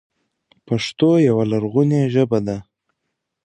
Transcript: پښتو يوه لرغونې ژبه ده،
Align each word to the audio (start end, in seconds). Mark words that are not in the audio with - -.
پښتو 0.67 1.09
يوه 1.27 1.43
لرغونې 1.51 2.01
ژبه 2.13 2.39
ده، 2.47 2.57